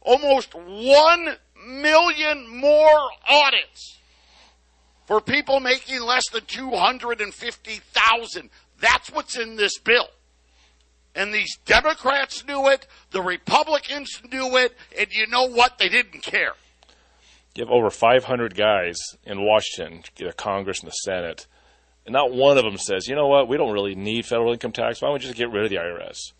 [0.00, 3.98] Almost one million more audits
[5.04, 8.50] for people making less than 250,000.
[8.80, 10.08] That's what's in this bill.
[11.14, 15.76] And these Democrats knew it, the Republicans knew it, and you know what?
[15.76, 16.54] They didn't care.
[17.54, 21.46] You have over 500 guys in Washington, the Congress and the Senate,
[22.10, 24.72] and not one of them says, you know what, we don't really need federal income
[24.72, 25.00] tax.
[25.00, 26.32] Why don't we just get rid of the IRS?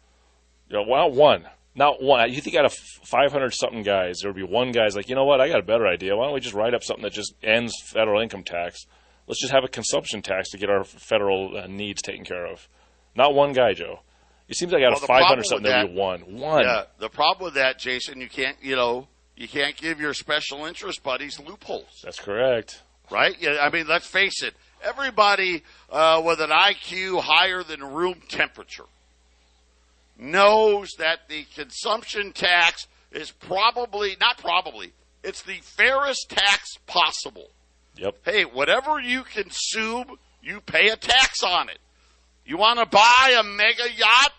[0.68, 1.46] You know, well, one.
[1.76, 2.32] Not one.
[2.32, 5.24] You think out of 500 something guys, there would be one guy's like, you know
[5.24, 6.16] what, I got a better idea.
[6.16, 8.86] Why don't we just write up something that just ends federal income tax?
[9.28, 12.68] Let's just have a consumption tax to get our federal uh, needs taken care of.
[13.14, 14.00] Not one guy, Joe.
[14.48, 16.20] It seems like out Well, of 500 something, with there would be one.
[16.40, 16.62] One.
[16.64, 19.06] Yeah, the problem with that, Jason, you can't, you know,
[19.36, 22.82] you can't give your special interest buddies loopholes, That's correct.
[23.12, 23.36] right?
[23.40, 24.54] Yeah, I mean, let's face it.
[24.82, 28.84] Everybody uh, with an IQ higher than room temperature
[30.18, 37.50] knows that the consumption tax is probably not probably it's the fairest tax possible.
[37.96, 38.16] Yep.
[38.24, 41.78] Hey, whatever you consume, you pay a tax on it.
[42.46, 44.32] You want to buy a mega yacht?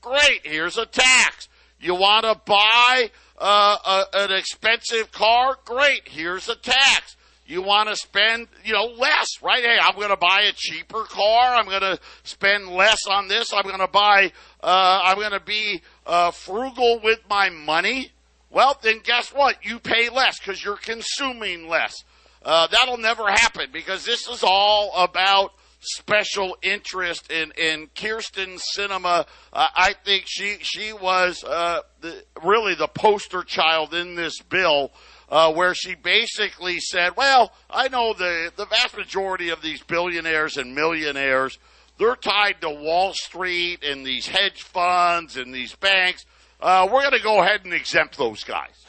[0.00, 1.48] Great, here's a tax.
[1.80, 5.56] You want to buy uh, a, an expensive car?
[5.64, 7.16] Great, here's a tax.
[7.46, 9.62] You want to spend, you know, less, right?
[9.62, 11.54] Hey, I'm going to buy a cheaper car.
[11.54, 13.52] I'm going to spend less on this.
[13.52, 18.12] I'm going to buy, uh, I'm going to be uh, frugal with my money.
[18.50, 19.64] Well, then guess what?
[19.64, 22.04] You pay less because you're consuming less.
[22.42, 29.26] Uh, that'll never happen because this is all about special interest in in Kyrsten Sinema.
[29.52, 34.92] Uh, I think she she was uh, the, really the poster child in this bill.
[35.28, 40.56] Uh, where she basically said, "Well, I know the the vast majority of these billionaires
[40.56, 41.58] and millionaires,
[41.98, 46.26] they're tied to Wall Street and these hedge funds and these banks.
[46.60, 48.84] Uh, we're going to go ahead and exempt those guys."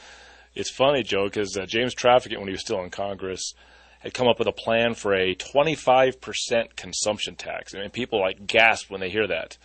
[0.55, 3.53] It's funny, Joe, because uh, James Traficant, when he was still in Congress,
[3.99, 7.75] had come up with a plan for a 25% consumption tax.
[7.75, 9.57] I mean, people like gasp when they hear that.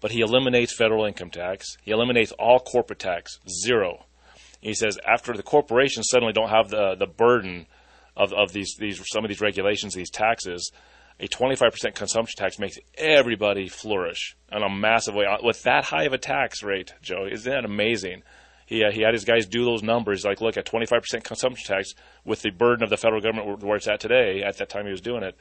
[0.00, 1.76] But he eliminates federal income tax.
[1.82, 4.06] He eliminates all corporate tax, zero.
[4.64, 7.66] He says after the corporations suddenly don't have the the burden
[8.16, 10.72] of, of these these some of these regulations, these taxes,
[11.20, 15.26] a 25% consumption tax makes everybody flourish in a massive way.
[15.42, 18.22] With that high of a tax rate, Joe, isn't that amazing?
[18.66, 21.94] He, uh, he had his guys do those numbers, like look at 25% consumption tax
[22.24, 24.42] with the burden of the federal government where it's at today.
[24.42, 25.36] At that time he was doing it,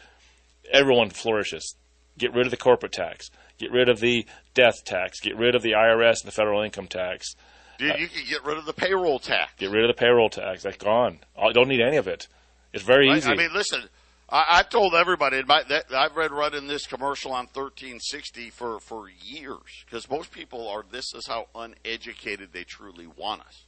[0.72, 1.78] everyone flourishes.
[2.18, 3.30] Get rid of the corporate tax.
[3.58, 5.22] Get rid of the death tax.
[5.22, 7.36] Get rid of the IRS and the federal income tax.
[7.78, 9.54] Dude, you could get rid of the payroll tax.
[9.58, 10.64] Get rid of the payroll tax.
[10.64, 11.20] That's gone.
[11.40, 12.28] I don't need any of it.
[12.72, 13.18] It's very Right?
[13.18, 13.30] easy.
[13.32, 13.84] I mean, listen,
[14.30, 19.10] I, I've told everybody, my, that, I've read running this commercial on 1360 for, for
[19.10, 23.64] years because most people are, this is how uneducated they truly want us.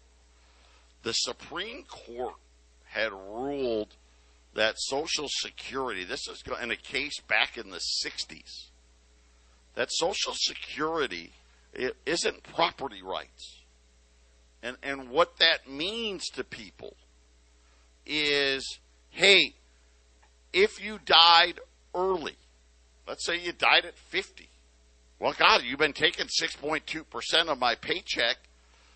[1.04, 2.36] The Supreme Court
[2.86, 3.96] had ruled
[4.56, 8.70] that Social Security, this is in a case back in the 60s,
[9.76, 11.34] that Social Security
[11.76, 13.60] it isn't property rights.
[14.66, 16.96] And, and what that means to people
[18.04, 18.80] is
[19.12, 19.54] hey,
[20.52, 21.60] if you died
[21.94, 22.36] early,
[23.08, 24.50] let's say you died at 50,
[25.20, 28.38] well, God, you've been taking 6.2% of my paycheck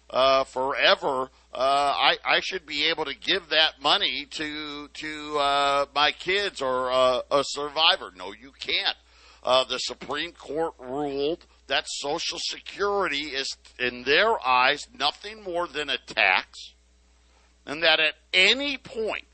[0.09, 1.29] uh, forever.
[1.53, 6.63] Uh, I, I should be able to give that money to to uh, my kids
[6.63, 8.11] or uh, a survivor.
[8.17, 8.97] No, you can't.
[9.43, 15.89] Uh, the Supreme Court ruled that Social Security is, in their eyes, nothing more than
[15.89, 16.73] a tax,
[17.65, 19.25] and that at any point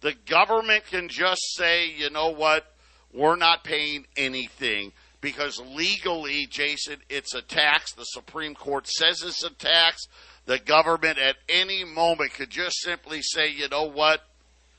[0.00, 2.72] the government can just say, you know what,
[3.12, 7.92] we're not paying anything because legally, Jason, it's a tax.
[7.92, 10.06] The Supreme Court says it's a tax.
[10.46, 14.22] The government at any moment could just simply say, you know what,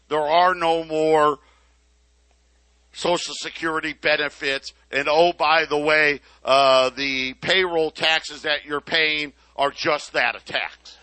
[0.07, 1.39] there are no more
[2.91, 4.73] Social Security benefits.
[4.91, 10.35] And oh, by the way, uh, the payroll taxes that you're paying are just that
[10.35, 10.97] a tax.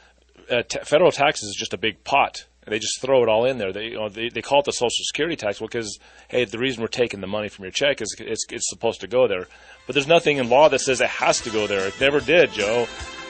[0.50, 2.46] uh, t- federal taxes is just a big pot.
[2.68, 3.72] They just throw it all in there.
[3.72, 6.80] They, you know, they, they call it the Social Security tax because, hey, the reason
[6.82, 9.46] we're taking the money from your check is it's, it's supposed to go there.
[9.86, 11.86] But there's nothing in law that says it has to go there.
[11.86, 12.88] It never did, Joe.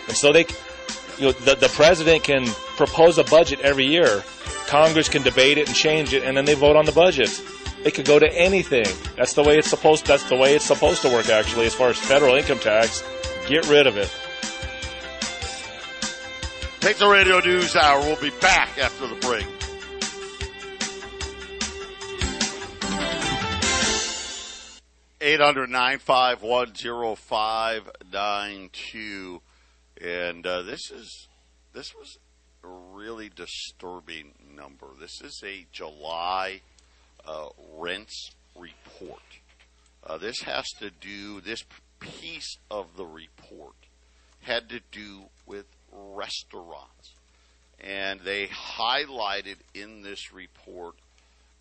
[0.08, 0.46] And so they,
[1.18, 4.22] you know, the, the president can propose a budget every year.
[4.68, 7.28] Congress can debate it and change it, and then they vote on the budget.
[7.86, 8.84] It could go to anything.
[9.16, 10.06] That's the way it's supposed.
[10.06, 11.28] That's the way it's supposed to work.
[11.28, 13.04] Actually, as far as federal income tax,
[13.46, 14.12] get rid of it.
[16.80, 18.00] Take the radio news hour.
[18.00, 19.46] We'll be back after the break.
[25.20, 29.42] Eight hundred nine five one zero five nine two,
[30.02, 31.28] and uh, this is
[31.72, 32.18] this was
[32.64, 34.88] a really disturbing number.
[34.98, 36.62] This is a July
[37.26, 39.20] uh, rents report.
[40.04, 41.64] Uh, this has to do, this
[42.00, 43.74] piece of the report
[44.42, 47.14] had to do with restaurants.
[47.80, 50.94] And they highlighted in this report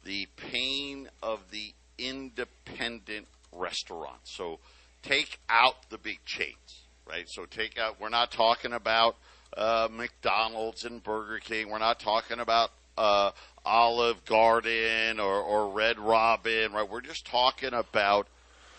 [0.03, 4.35] the pain of the independent restaurants.
[4.35, 4.59] So
[5.01, 7.25] take out the big chains, right?
[7.27, 9.15] So take out, we're not talking about
[9.57, 11.69] uh, McDonald's and Burger King.
[11.69, 13.31] We're not talking about uh,
[13.65, 16.89] Olive Garden or, or Red Robin, right?
[16.89, 18.27] We're just talking about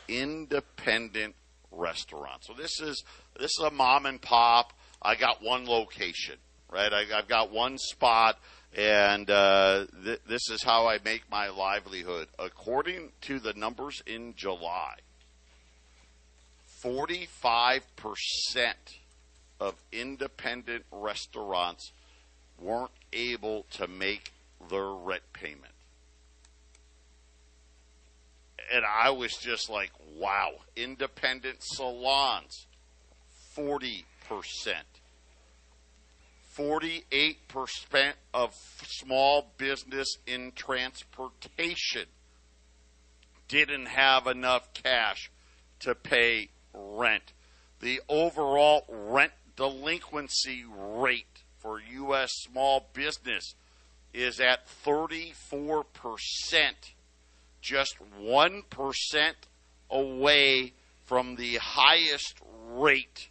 [0.09, 1.35] independent
[1.72, 2.46] restaurants.
[2.46, 3.05] So this is
[3.38, 4.72] this is a mom and pop.
[5.02, 6.37] I got one location,
[6.70, 6.92] right?
[6.92, 8.38] I, have got one spot,
[8.74, 12.29] and uh, th- this is how I make my livelihood.
[12.38, 14.94] According to the numbers in July,
[16.81, 18.98] forty-five percent
[19.61, 21.92] of independent restaurants
[22.61, 24.33] weren't able to make
[24.70, 25.72] their rent payment.
[28.72, 30.52] And I was just like, wow.
[30.74, 32.66] Independent salons,
[33.57, 34.05] 40%.
[36.57, 38.55] 48% of
[38.87, 42.07] small business in transportation
[43.48, 45.31] didn't have enough cash
[45.81, 47.33] to pay rent.
[47.81, 51.36] The overall rent delinquency rate
[51.66, 52.31] for U.S.
[52.33, 53.57] small business
[54.14, 55.85] is at 34%,
[57.61, 59.33] just 1%
[59.90, 60.72] away
[61.07, 62.38] from the highest
[62.70, 63.31] rate.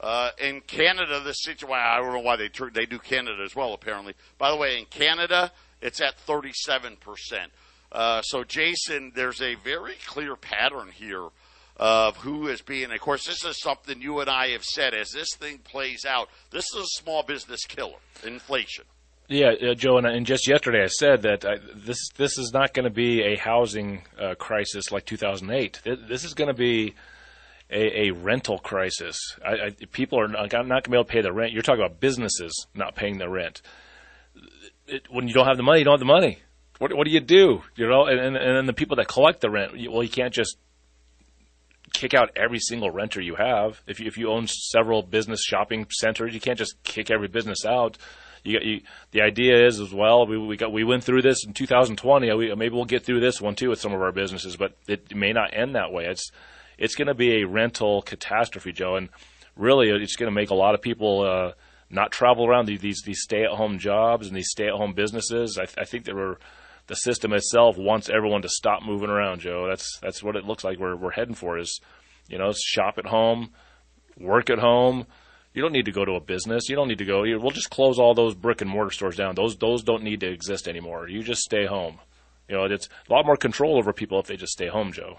[0.00, 3.72] Uh, in Canada, the situation, I don't know why they, they do Canada as well,
[3.74, 4.14] apparently.
[4.38, 6.96] By the way, in Canada, it's at 37%.
[7.92, 11.28] Uh, so, Jason, there's a very clear pattern here
[11.78, 12.90] of who is being.
[12.90, 16.28] Of course, this is something you and I have said as this thing plays out.
[16.50, 18.84] This is a small business killer, inflation.
[19.28, 22.72] Yeah, uh, Joe, and, and, just yesterday I said that I, this this is not
[22.72, 25.82] going to be a housing uh, crisis like 2008.
[25.84, 26.94] This is going to be
[27.70, 29.18] a, a, rental crisis.
[29.44, 31.52] I, I, people are not, not going to be able to pay the rent.
[31.52, 33.60] You're talking about businesses not paying their rent.
[34.86, 36.38] It, when you don't have the money, you don't have the money.
[36.78, 37.62] What, what do you do?
[37.76, 40.32] You know, and, and, and then the people that collect the rent, well, you can't
[40.32, 40.56] just
[41.92, 43.82] kick out every single renter you have.
[43.86, 47.64] If you, if you own several business shopping centers, you can't just kick every business
[47.64, 47.98] out.
[48.44, 50.26] You, you, the idea is as well.
[50.26, 52.32] We, we got we went through this in 2020.
[52.34, 55.14] We, maybe we'll get through this one too with some of our businesses, but it
[55.14, 56.06] may not end that way.
[56.06, 56.30] It's
[56.78, 59.08] it's going to be a rental catastrophe, Joe, and
[59.56, 61.52] really it's going to make a lot of people uh,
[61.90, 65.58] not travel around these these stay at home jobs and these stay at home businesses.
[65.58, 66.38] I, I think there were
[66.88, 69.66] the system itself wants everyone to stop moving around, Joe.
[69.68, 71.80] That's that's what it looks like we're we're heading for is,
[72.28, 73.50] you know, shop at home,
[74.18, 75.06] work at home.
[75.54, 76.68] You don't need to go to a business.
[76.68, 77.22] You don't need to go.
[77.22, 79.34] We'll just close all those brick and mortar stores down.
[79.34, 81.08] Those those don't need to exist anymore.
[81.08, 81.98] You just stay home.
[82.48, 85.18] You know, it's a lot more control over people if they just stay home, Joe.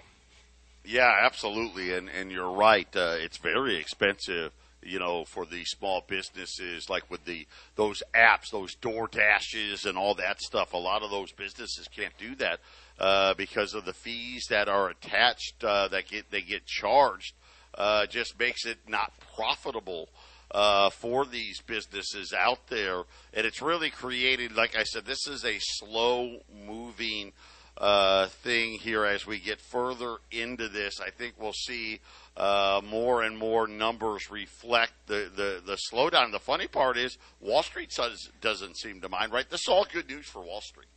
[0.83, 2.87] Yeah, absolutely, and and you're right.
[2.95, 4.51] Uh, it's very expensive
[4.83, 9.97] you know, for the small businesses, like with the those apps, those Door Dashes, and
[9.97, 10.73] all that stuff.
[10.73, 12.59] A lot of those businesses can't do that
[12.99, 17.33] uh, because of the fees that are attached uh, that get they get charged.
[17.75, 20.09] Uh, just makes it not profitable
[20.51, 24.55] uh, for these businesses out there, and it's really created.
[24.55, 27.31] Like I said, this is a slow moving
[27.77, 30.99] uh, thing here as we get further into this.
[30.99, 32.01] I think we'll see
[32.39, 36.31] uh, more and more numbers reflect the, the, the slowdown.
[36.31, 39.47] The funny part is Wall Street does, doesn't seem to mind, right?
[39.49, 40.87] This is all good news for Wall Street,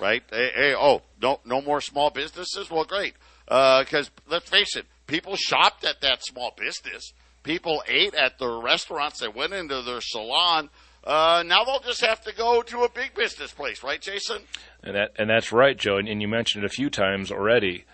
[0.00, 0.22] right?
[0.30, 2.70] Hey, hey oh, no, no more small businesses?
[2.70, 3.14] Well, great.
[3.44, 7.12] Because uh, let's face it, people shopped at that small business.
[7.42, 9.20] People ate at the restaurants.
[9.20, 10.70] They went into their salon.
[11.04, 14.42] Uh, now they'll just have to go to a big business place, right, Jason?
[14.82, 15.98] And that and that's right, Joe.
[15.98, 17.84] And, and you mentioned it a few times already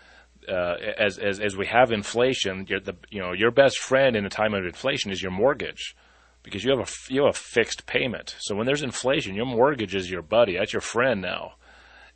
[0.48, 4.30] uh, as, as as we have inflation, the you know your best friend in a
[4.30, 5.96] time of inflation is your mortgage,
[6.42, 8.37] because you have a you have a fixed payment.
[8.38, 10.56] So when there's inflation, your mortgage is your buddy.
[10.56, 11.54] That's your friend now.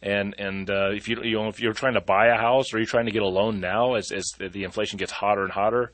[0.00, 2.78] And and uh, if you you know if you're trying to buy a house or
[2.78, 5.92] you're trying to get a loan now, as as the inflation gets hotter and hotter,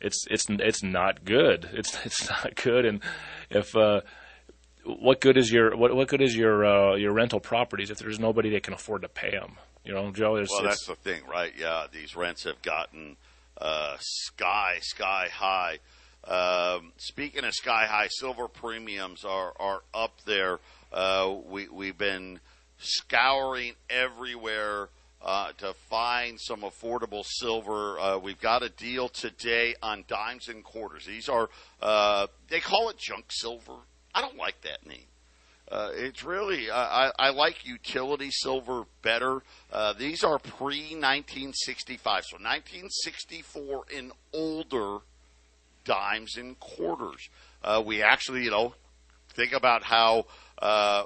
[0.00, 1.70] it's it's it's not good.
[1.72, 2.84] It's it's not good.
[2.84, 3.02] And
[3.48, 4.02] if uh,
[4.84, 8.20] what good is your what what good is your uh, your rental properties if there's
[8.20, 9.56] nobody that can afford to pay them?
[9.86, 10.32] You know, Joe.
[10.32, 11.52] well, that's the thing, right?
[11.56, 13.16] Yeah, these rents have gotten
[13.56, 15.78] uh, sky sky high.
[16.26, 20.58] Um, speaking of sky high, silver premiums are are up there.
[20.92, 22.40] Uh, we we've been
[22.78, 24.88] scouring everywhere.
[25.22, 27.98] Uh, to find some affordable silver.
[27.98, 31.04] Uh, we've got a deal today on dimes and quarters.
[31.04, 31.48] These are,
[31.82, 33.72] uh, they call it junk silver.
[34.14, 35.06] I don't like that name.
[35.68, 39.42] Uh, it's really, uh, I, I like utility silver better.
[39.72, 44.98] Uh, these are pre 1965, so 1964 and older
[45.84, 47.28] dimes and quarters.
[47.64, 48.74] Uh, we actually, you know,
[49.30, 50.26] think about how
[50.60, 51.04] uh,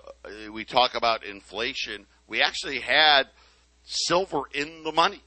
[0.53, 2.07] we talk about inflation.
[2.27, 3.29] We actually had
[3.85, 5.23] silver in the money,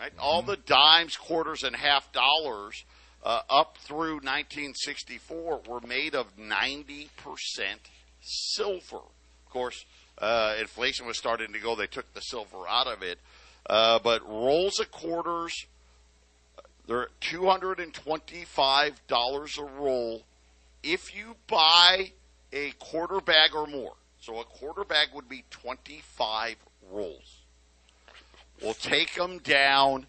[0.00, 0.10] right?
[0.10, 0.20] Mm-hmm.
[0.20, 2.84] All the dimes, quarters, and half dollars
[3.22, 7.90] uh, up through 1964 were made of 90 percent
[8.22, 8.96] silver.
[8.96, 9.84] Of course,
[10.18, 11.74] uh, inflation was starting to go.
[11.74, 13.18] They took the silver out of it.
[13.68, 15.66] Uh, but rolls of quarters,
[16.86, 20.22] they're $225 a roll
[20.82, 22.12] if you buy
[22.52, 23.94] a quarter bag or more.
[24.20, 26.56] So a quarter bag would be 25
[26.90, 27.40] rolls.
[28.62, 30.06] We'll take them down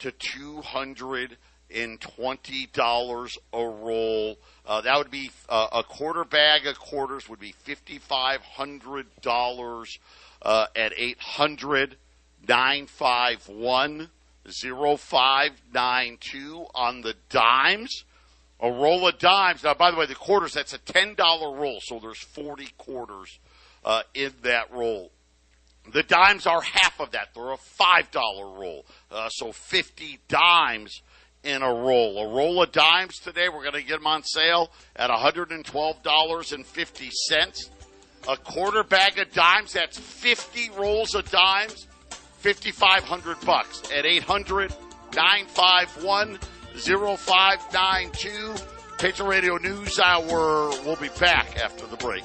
[0.00, 1.36] to 200
[1.74, 4.36] and twenty dollars a roll.
[4.66, 9.06] Uh, that would be uh, a quarter bag of quarters would be fifty five hundred
[9.20, 9.98] dollars
[10.42, 11.96] uh, at eight hundred
[12.48, 14.08] nine five one
[14.50, 18.04] zero five nine two on the dimes.
[18.60, 19.64] A roll of dimes.
[19.64, 23.40] Now, by the way, the quarters that's a ten dollar roll, so there's forty quarters
[23.84, 25.10] uh, in that roll.
[25.92, 27.30] The dimes are half of that.
[27.34, 31.02] They're a five dollar roll, uh, so fifty dimes
[31.44, 32.24] in a roll.
[32.24, 37.70] A roll of dimes today, we're going to get them on sale at $112.50.
[38.28, 41.88] A quarter bag of dimes, that's 50 rolls of dimes,
[42.38, 44.72] 5500 bucks at 800
[45.14, 46.38] 951
[46.76, 48.54] 0592.
[48.98, 50.70] Patriot Radio News Hour.
[50.84, 52.22] We'll be back after the break.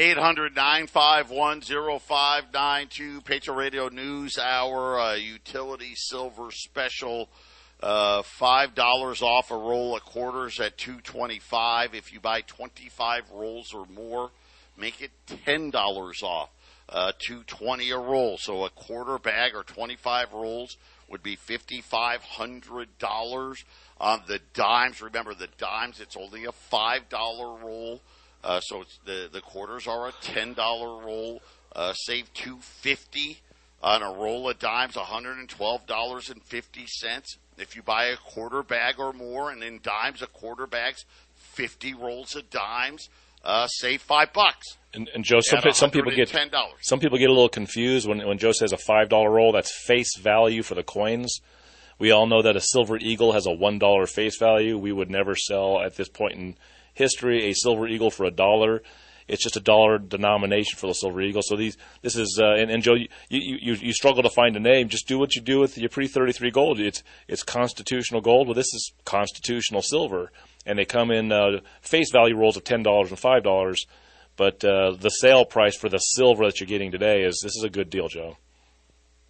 [0.00, 3.20] 800 951 0592.
[3.20, 7.28] Patriot Radio News Hour, uh, Utility Silver Special.
[7.82, 11.94] Uh, Five dollars off a roll of quarters at two twenty five.
[11.94, 14.30] If you buy twenty five rolls or more,
[14.74, 15.10] make it
[15.44, 16.48] ten dollars off.
[16.88, 18.38] Uh, two twenty a roll.
[18.38, 20.78] So a quarter bag or twenty five rolls
[21.10, 23.66] would be fifty five hundred dollars.
[24.00, 28.00] On the dimes, remember the dimes, it's only a five dollar roll.
[28.42, 31.42] Uh, so the the quarters are a ten dollar roll.
[31.74, 33.38] Uh, save two fifty
[33.82, 37.36] on a roll of dimes, one hundred and twelve dollars and fifty cents.
[37.58, 41.94] If you buy a quarter bag or more, and in dimes, a quarter bag's fifty
[41.94, 43.08] rolls of dimes.
[43.42, 44.76] Uh, save five bucks.
[44.92, 46.80] And, and Joe, some, some people get ten dollars.
[46.82, 49.52] Some people get a little confused when when Joe says a five dollar roll.
[49.52, 51.40] That's face value for the coins.
[51.98, 54.76] We all know that a silver eagle has a one dollar face value.
[54.76, 56.56] We would never sell at this point in
[56.94, 58.82] history a silver eagle for a dollar.
[59.28, 61.42] It's just a dollar denomination for the silver eagle.
[61.44, 64.60] So these, this is, uh, and, and Joe, you, you, you struggle to find a
[64.60, 64.88] name.
[64.88, 66.80] Just do what you do with your pre thirty three gold.
[66.80, 68.48] It's it's constitutional gold.
[68.48, 70.32] Well, this is constitutional silver,
[70.66, 73.86] and they come in uh, face value rolls of ten dollars and five dollars.
[74.36, 77.62] But uh, the sale price for the silver that you're getting today is this is
[77.62, 78.36] a good deal, Joe.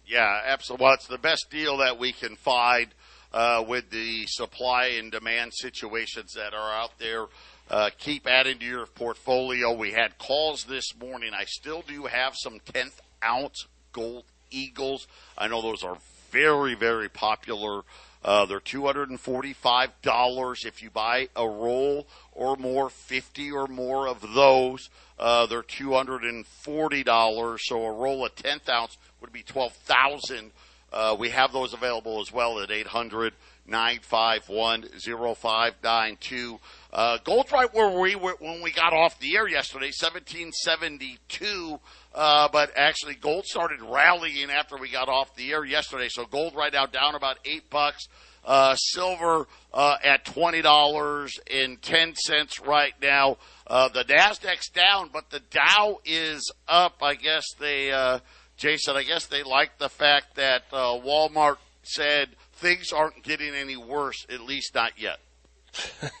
[0.05, 0.85] Yeah, absolutely.
[0.85, 2.87] Well, it's the best deal that we can find
[3.33, 7.27] uh, with the supply and demand situations that are out there
[7.71, 9.71] uh, keep adding to your portfolio.
[9.71, 11.31] We had calls this morning.
[11.33, 15.07] I still do have some 10th ounce gold eagles.
[15.37, 15.97] I know those are
[16.31, 17.83] very, very popular.
[18.25, 24.89] Uh, they're $245 if you buy a roll or more, 50 or more of those.
[25.17, 27.59] Uh, they're $240.
[27.61, 30.51] So a roll of 10th ounce would be 12000
[30.91, 33.33] uh, We have those available as well at 800
[33.65, 34.89] 951
[35.35, 36.59] 0592.
[36.93, 41.79] Uh, gold's right where we were when we got off the air yesterday, 1772.
[42.13, 46.09] Uh, but actually, gold started rallying after we got off the air yesterday.
[46.09, 48.07] So gold right now down about eight bucks.
[48.43, 53.37] Uh, silver uh, at twenty dollars and ten cents right now.
[53.67, 57.03] Uh, the Nasdaq's down, but the Dow is up.
[57.03, 58.17] I guess they, uh,
[58.57, 58.95] Jason.
[58.95, 62.29] I guess they like the fact that Walmart said
[62.61, 65.19] things aren't getting any worse, at least not yet.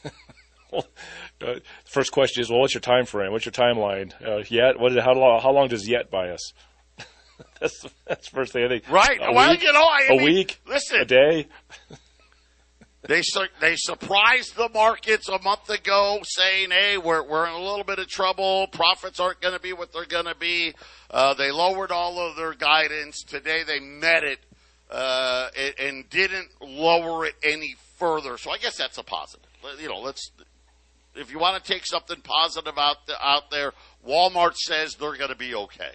[0.71, 0.87] well,
[1.41, 3.31] uh, first question is, well, what's your time frame?
[3.31, 4.13] What's your timeline?
[4.25, 4.79] Uh, yet?
[4.79, 4.91] What?
[4.97, 5.41] How long?
[5.41, 6.53] How long does yet buy us?
[7.59, 8.89] that's that's the first thing I think.
[8.89, 9.19] Right.
[9.21, 9.63] A well, week?
[9.63, 11.47] you know, I a mean, week, listen, a day.
[13.03, 17.59] they su- they surprised the markets a month ago, saying, "Hey, we're we're in a
[17.59, 18.67] little bit of trouble.
[18.67, 20.73] Profits aren't going to be what they're going to be."
[21.09, 23.63] Uh, they lowered all of their guidance today.
[23.63, 24.39] They met it
[24.91, 28.37] uh, and, and didn't lower it any further.
[28.37, 29.47] So I guess that's a positive.
[29.79, 30.31] You know, let's
[31.15, 33.73] if you want to take something positive out the, out there,
[34.07, 35.91] Walmart says they're going to be okay.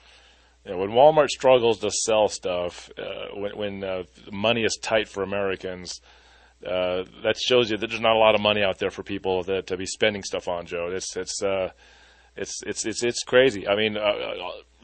[0.64, 5.22] Yeah, when Walmart struggles to sell stuff, uh, when, when uh, money is tight for
[5.22, 6.00] Americans,
[6.66, 9.42] uh, that shows you that there's not a lot of money out there for people
[9.44, 10.90] that, to be spending stuff on, Joe.
[10.92, 11.70] It's it's uh,
[12.36, 13.68] it's it's it's it's crazy.
[13.68, 14.12] I mean, uh,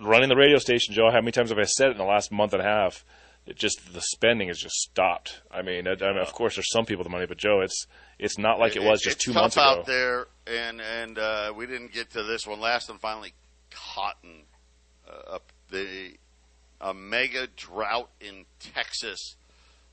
[0.01, 1.11] running the radio station, Joe.
[1.11, 3.05] How many times have I said it in the last month and a half?
[3.47, 5.43] It just the spending has just stopped.
[5.51, 7.87] I mean, I, I mean, of course, there's some people with money, but Joe, it's
[8.19, 9.65] it's not like it was just two months ago.
[9.65, 13.33] out there, and and uh, we didn't get to this one last, and finally,
[13.71, 14.45] cotton.
[15.09, 16.13] Uh, up the
[16.81, 19.37] a mega drought in Texas,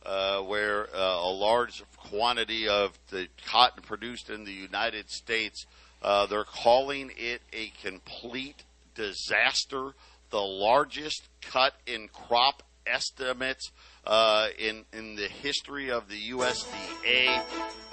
[0.06, 5.66] uh, where uh, a large quantity of the cotton produced in the United States,
[6.02, 8.64] uh, they're calling it a complete
[8.96, 9.94] disaster.
[10.32, 13.72] The largest cut in crop estimates
[14.06, 17.42] uh, in in the history of the USDA,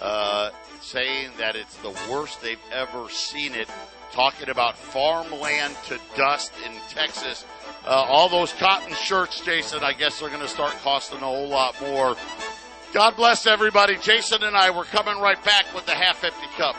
[0.00, 3.68] uh, saying that it's the worst they've ever seen it.
[4.12, 7.44] Talking about farmland to dust in Texas.
[7.84, 11.48] Uh, all those cotton shirts, Jason, I guess they're going to start costing a whole
[11.48, 12.16] lot more.
[12.92, 13.96] God bless everybody.
[13.98, 16.76] Jason and I, we're coming right back with the half empty cup.